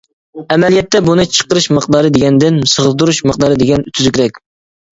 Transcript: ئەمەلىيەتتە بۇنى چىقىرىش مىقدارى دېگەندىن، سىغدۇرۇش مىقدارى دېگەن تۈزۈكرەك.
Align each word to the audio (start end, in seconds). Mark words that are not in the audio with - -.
ئەمەلىيەتتە 0.53 1.01
بۇنى 1.09 1.25
چىقىرىش 1.35 1.67
مىقدارى 1.79 2.11
دېگەندىن، 2.17 2.59
سىغدۇرۇش 2.73 3.23
مىقدارى 3.29 3.61
دېگەن 3.63 3.89
تۈزۈكرەك. 3.95 4.45